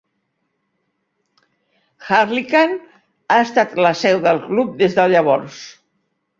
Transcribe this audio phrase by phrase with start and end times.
[2.17, 2.75] Harlyckan
[3.29, 5.65] ha estat la seu del club des de llavors.